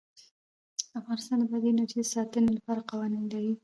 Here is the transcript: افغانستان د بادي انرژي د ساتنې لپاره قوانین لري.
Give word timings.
افغانستان 0.99 1.37
د 1.39 1.43
بادي 1.51 1.69
انرژي 1.71 1.97
د 2.05 2.09
ساتنې 2.15 2.49
لپاره 2.57 2.87
قوانین 2.91 3.23
لري. 3.33 3.53